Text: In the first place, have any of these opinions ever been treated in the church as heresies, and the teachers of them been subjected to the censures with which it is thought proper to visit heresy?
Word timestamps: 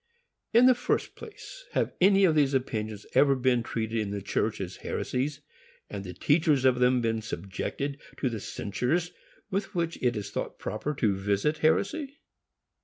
In 0.51 0.65
the 0.65 0.73
first 0.73 1.13
place, 1.13 1.65
have 1.73 1.93
any 2.01 2.23
of 2.25 2.33
these 2.33 2.55
opinions 2.55 3.05
ever 3.13 3.35
been 3.35 3.61
treated 3.61 3.99
in 3.99 4.09
the 4.09 4.19
church 4.19 4.59
as 4.59 4.77
heresies, 4.77 5.41
and 5.91 6.03
the 6.03 6.11
teachers 6.15 6.65
of 6.65 6.79
them 6.79 7.01
been 7.01 7.21
subjected 7.21 8.01
to 8.17 8.27
the 8.27 8.39
censures 8.39 9.11
with 9.51 9.75
which 9.75 9.99
it 10.01 10.15
is 10.17 10.31
thought 10.31 10.57
proper 10.57 10.95
to 10.95 11.15
visit 11.15 11.59
heresy? 11.59 12.17